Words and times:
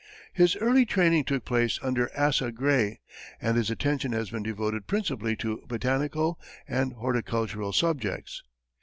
His 0.33 0.55
early 0.55 0.83
training 0.83 1.25
took 1.25 1.45
place 1.45 1.77
under 1.83 2.09
Asa 2.19 2.51
Gray, 2.51 3.01
and 3.39 3.55
his 3.55 3.69
attention 3.69 4.13
has 4.13 4.31
been 4.31 4.41
devoted 4.41 4.87
principally 4.87 5.35
to 5.35 5.61
botanical 5.67 6.39
and 6.67 6.93
horticultural 6.93 7.71
subjects. 7.71 8.41